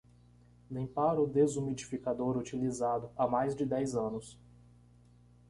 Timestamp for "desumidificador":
1.27-2.35